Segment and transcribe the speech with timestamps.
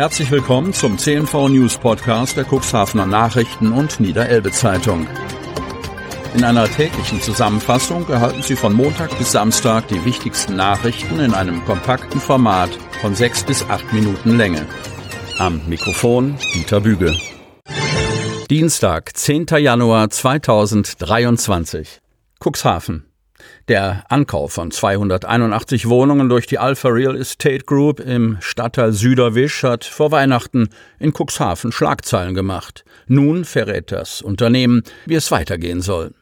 [0.00, 5.06] Herzlich willkommen zum CNV News Podcast der Cuxhavener Nachrichten und Niederelbe Zeitung.
[6.34, 11.62] In einer täglichen Zusammenfassung erhalten Sie von Montag bis Samstag die wichtigsten Nachrichten in einem
[11.66, 12.70] kompakten Format
[13.02, 14.64] von sechs bis acht Minuten Länge.
[15.38, 17.14] Am Mikrofon Dieter Büge.
[18.48, 19.48] Dienstag, 10.
[19.58, 22.00] Januar 2023.
[22.42, 23.09] Cuxhaven.
[23.68, 29.84] Der Ankauf von 281 Wohnungen durch die Alpha Real Estate Group im Stadtteil Süderwisch hat
[29.84, 30.68] vor Weihnachten
[30.98, 32.84] in Cuxhaven Schlagzeilen gemacht.
[33.06, 36.12] Nun verrät das Unternehmen, wie es weitergehen soll.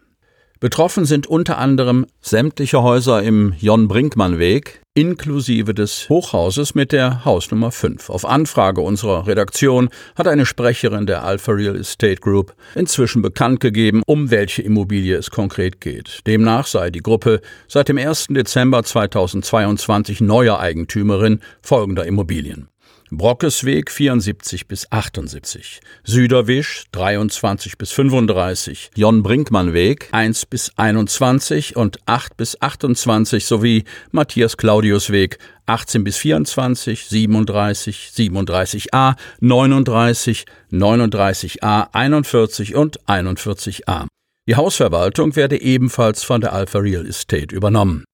[0.60, 8.10] Betroffen sind unter anderem sämtliche Häuser im Jon-Brinkmann-Weg, inklusive des Hochhauses mit der Hausnummer 5.
[8.10, 14.02] Auf Anfrage unserer Redaktion hat eine Sprecherin der Alpha Real Estate Group inzwischen bekannt gegeben,
[14.06, 16.26] um welche Immobilie es konkret geht.
[16.26, 18.26] Demnach sei die Gruppe seit dem 1.
[18.30, 22.66] Dezember 2022 neue Eigentümerin folgender Immobilien.
[23.10, 32.00] Brockesweg 74 bis 78, Süderwisch 23 bis 35, Jon Brinkmann Weg 1 bis 21 und
[32.04, 42.74] 8 bis 28 sowie Matthias Claudius Weg 18 bis 24, 37, 37a, 39, 39a, 41
[42.74, 44.06] und 41a.
[44.46, 48.04] Die Hausverwaltung werde ebenfalls von der Alpha Real Estate übernommen.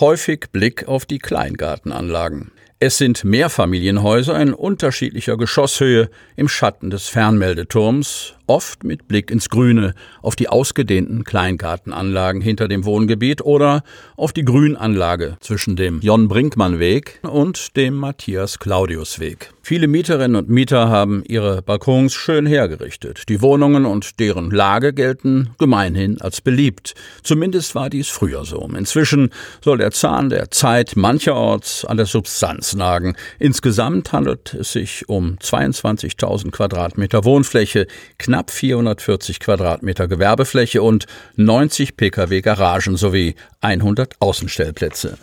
[0.00, 2.52] Häufig Blick auf die Kleingartenanlagen.
[2.80, 9.94] Es sind Mehrfamilienhäuser in unterschiedlicher Geschosshöhe im Schatten des Fernmeldeturms, oft mit Blick ins Grüne,
[10.22, 13.82] auf die ausgedehnten Kleingartenanlagen hinter dem Wohngebiet oder
[14.16, 19.50] auf die Grünanlage zwischen dem Jon-Brinkmann-Weg und dem Matthias-Claudius-Weg.
[19.60, 23.24] Viele Mieterinnen und Mieter haben ihre Balkons schön hergerichtet.
[23.28, 26.94] Die Wohnungen und deren Lage gelten gemeinhin als beliebt.
[27.22, 28.66] Zumindest war dies früher so.
[28.74, 29.30] Inzwischen
[29.62, 33.16] soll der Zahn der Zeit mancherorts an der Substanz nagen.
[33.38, 37.86] Insgesamt handelt es sich um 22.000 Quadratmeter Wohnfläche,
[38.18, 45.18] knapp 440 Quadratmeter Gewerbefläche und 90 Pkw Garagen sowie 100 Außenstellplätze.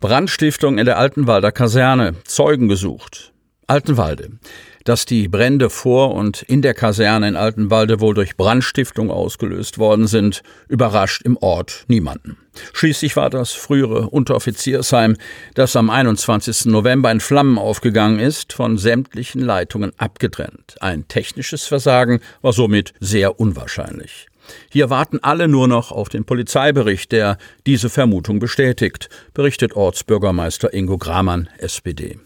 [0.00, 2.14] Brandstiftung in der Altenwalder Kaserne.
[2.24, 3.32] Zeugen gesucht.
[3.66, 4.32] Altenwalde.
[4.84, 10.06] Dass die Brände vor und in der Kaserne in Altenwalde wohl durch Brandstiftung ausgelöst worden
[10.06, 12.36] sind, überrascht im Ort niemanden.
[12.72, 15.16] Schließlich war das frühere Unteroffiziersheim,
[15.54, 16.66] das am 21.
[16.66, 20.76] November in Flammen aufgegangen ist, von sämtlichen Leitungen abgetrennt.
[20.80, 24.28] Ein technisches Versagen war somit sehr unwahrscheinlich.
[24.70, 30.98] Hier warten alle nur noch auf den Polizeibericht, der diese Vermutung bestätigt, berichtet Ortsbürgermeister Ingo
[30.98, 32.18] Gramann, SPD.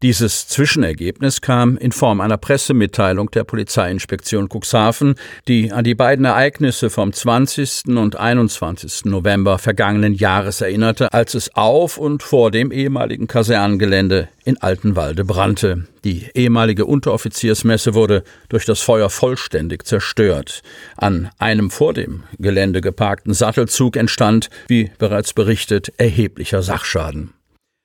[0.00, 5.16] Dieses Zwischenergebnis kam in Form einer Pressemitteilung der Polizeiinspektion Cuxhaven,
[5.48, 7.86] die an die beiden Ereignisse vom 20.
[7.96, 9.06] und 21.
[9.06, 15.88] November vergangenen Jahres erinnerte, als es auf und vor dem ehemaligen Kasernengelände in Altenwalde brannte.
[16.04, 20.62] Die ehemalige Unteroffiziersmesse wurde durch das Feuer vollständig zerstört.
[20.96, 27.32] An einem vor dem Gelände geparkten Sattelzug entstand, wie bereits berichtet, erheblicher Sachschaden.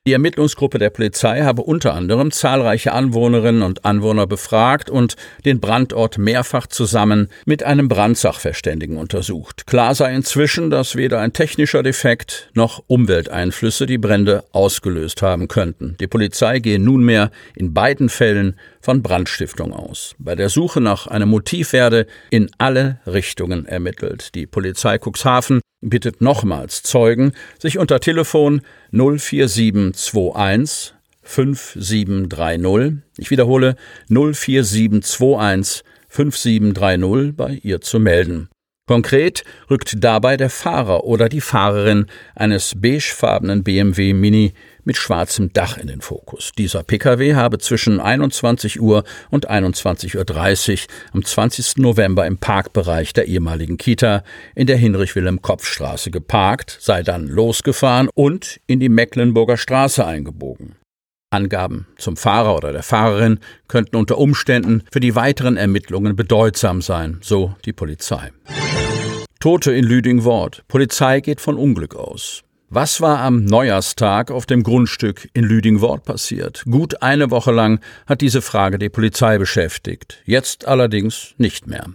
[0.06, 5.16] Die Ermittlungsgruppe der Polizei habe unter anderem zahlreiche Anwohnerinnen und Anwohner befragt und
[5.46, 9.66] den Brandort mehrfach zusammen mit einem Brandsachverständigen untersucht.
[9.66, 15.96] Klar sei inzwischen, dass weder ein technischer Defekt noch Umwelteinflüsse die Brände ausgelöst haben könnten.
[16.02, 20.16] Die Polizei gehe nunmehr in beiden Fällen von Brandstiftung aus.
[20.20, 24.36] Bei der Suche nach einem Motiv werde in alle Richtungen ermittelt.
[24.36, 28.62] Die Polizei Cuxhaven bittet nochmals Zeugen, sich unter Telefon
[28.92, 33.76] 04721 5730, ich wiederhole
[34.10, 38.50] 04721 5730 bei ihr zu melden.
[38.86, 45.78] Konkret rückt dabei der Fahrer oder die Fahrerin eines beigefarbenen BMW Mini mit schwarzem Dach
[45.78, 46.52] in den Fokus.
[46.58, 51.78] Dieser Pkw habe zwischen 21 Uhr und 21.30 Uhr am 20.
[51.78, 54.24] November im Parkbereich der ehemaligen Kita
[54.56, 60.76] in der Hinrich-Wilhelm-Kopf-Straße geparkt, sei dann losgefahren und in die Mecklenburger Straße eingebogen.
[61.34, 67.18] Angaben zum Fahrer oder der Fahrerin könnten unter Umständen für die weiteren Ermittlungen bedeutsam sein,
[67.22, 68.32] so die Polizei.
[69.40, 70.64] Tote in Lüding-Wort.
[70.68, 72.44] Polizei geht von Unglück aus.
[72.76, 76.64] Was war am Neujahrstag auf dem Grundstück in Lüding-Wort passiert?
[76.66, 80.24] Gut eine Woche lang hat diese Frage die Polizei beschäftigt.
[80.26, 81.86] Jetzt allerdings nicht mehr.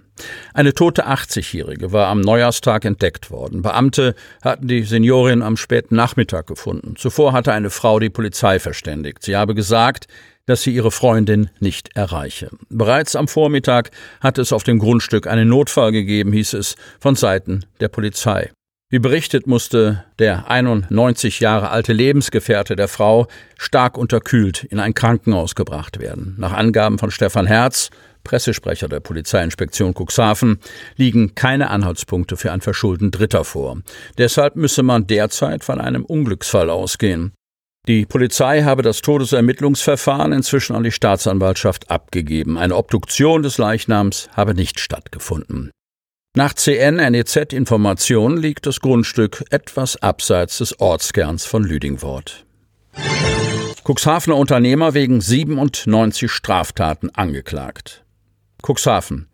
[0.55, 3.63] Eine tote 80-Jährige war am Neujahrstag entdeckt worden.
[3.63, 6.95] Beamte hatten die Seniorin am späten Nachmittag gefunden.
[6.97, 9.25] Zuvor hatte eine Frau die Polizei verständigt.
[9.25, 10.07] Sie habe gesagt,
[10.47, 12.51] dass sie ihre Freundin nicht erreiche.
[12.69, 13.91] Bereits am Vormittag
[14.21, 18.53] hatte es auf dem Grundstück einen Notfall gegeben, hieß es von Seiten der Polizei.
[18.91, 23.27] Wie berichtet, musste der 91 Jahre alte Lebensgefährte der Frau
[23.59, 26.37] stark unterkühlt in ein Krankenhaus gebracht werden.
[26.39, 27.91] Nach Angaben von Stefan Herz,
[28.25, 30.59] Pressesprecher der Polizeiinspektion Cuxhaven,
[30.97, 33.77] liegen keine Anhaltspunkte für ein Verschulden Dritter vor.
[34.17, 37.33] Deshalb müsse man derzeit von einem Unglücksfall ausgehen.
[37.87, 42.57] Die Polizei habe das Todesermittlungsverfahren inzwischen an die Staatsanwaltschaft abgegeben.
[42.57, 45.71] Eine Obduktion des Leichnams habe nicht stattgefunden.
[46.39, 52.47] Nach CN-NEZ-Informationen liegt das Grundstück etwas abseits des Ortskerns von Lüdingwort.
[53.83, 58.05] Cuxhavener Unternehmer wegen 97 Straftaten angeklagt.
[58.63, 59.27] Cuxhaven.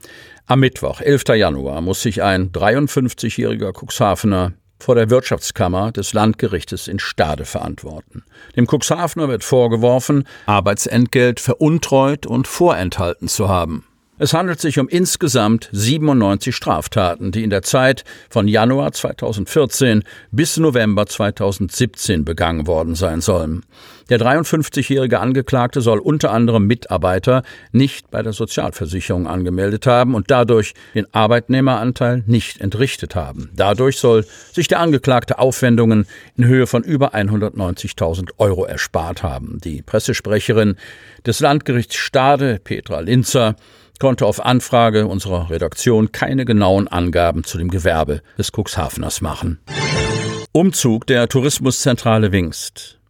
[0.47, 1.25] Am Mittwoch, 11.
[1.35, 8.25] Januar, muss sich ein 53-jähriger Cuxhavener vor der Wirtschaftskammer des Landgerichtes in Stade verantworten.
[8.57, 13.85] Dem Cuxhavener wird vorgeworfen, Arbeitsentgelt veruntreut und vorenthalten zu haben.
[14.25, 20.57] Es handelt sich um insgesamt 97 Straftaten, die in der Zeit von Januar 2014 bis
[20.57, 23.67] November 2017 begangen worden sein sollen.
[24.09, 27.43] Der 53-jährige Angeklagte soll unter anderem Mitarbeiter
[27.73, 33.51] nicht bei der Sozialversicherung angemeldet haben und dadurch den Arbeitnehmeranteil nicht entrichtet haben.
[33.55, 39.59] Dadurch soll sich der Angeklagte Aufwendungen in Höhe von über 190.000 Euro erspart haben.
[39.63, 40.77] Die Pressesprecherin
[41.27, 43.57] des Landgerichts Stade, Petra Linzer,
[43.99, 49.61] konnte auf Anfrage unserer Redaktion keine genauen Angaben zu dem Gewerbe des Cuxhaveners machen.
[50.53, 53.01] Umzug der Tourismuszentrale Wingst.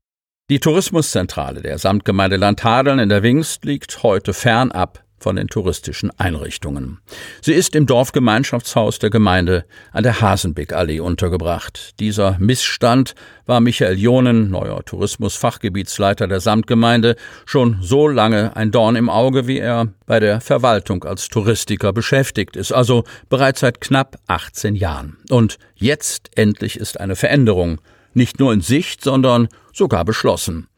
[0.50, 6.98] Die Tourismuszentrale der Samtgemeinde Landhadeln in der Wingst liegt heute fernab von den touristischen Einrichtungen.
[7.40, 11.98] Sie ist im Dorfgemeinschaftshaus der Gemeinde an der Hasenbeck-Allee untergebracht.
[12.00, 13.14] Dieser Missstand
[13.46, 17.16] war Michael Jonen, neuer Tourismusfachgebietsleiter der Samtgemeinde,
[17.46, 22.56] schon so lange ein Dorn im Auge, wie er bei der Verwaltung als Touristiker beschäftigt
[22.56, 25.16] ist, also bereits seit knapp 18 Jahren.
[25.30, 27.80] Und jetzt endlich ist eine Veränderung
[28.14, 30.68] nicht nur in Sicht, sondern sogar beschlossen.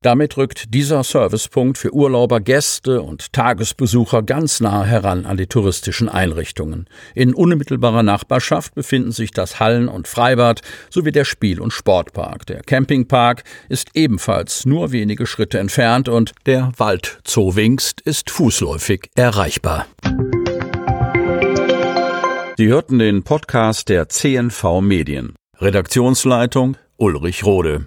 [0.00, 6.08] Damit rückt dieser Servicepunkt für Urlauber, Gäste und Tagesbesucher ganz nah heran an die touristischen
[6.08, 6.88] Einrichtungen.
[7.16, 12.46] In unmittelbarer Nachbarschaft befinden sich das Hallen- und Freibad sowie der Spiel- und Sportpark.
[12.46, 19.86] Der Campingpark ist ebenfalls nur wenige Schritte entfernt und der Waldzoo Wingst ist fußläufig erreichbar.
[22.56, 25.34] Sie hörten den Podcast der CNV Medien.
[25.58, 27.86] Redaktionsleitung Ulrich Rode.